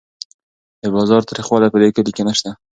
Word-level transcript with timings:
د 0.81 0.83
بازار 0.95 1.21
تریخوالی 1.29 1.71
په 1.71 1.77
دې 1.81 1.89
کلي 1.95 2.11
کې 2.15 2.23
نشته. 2.29 2.51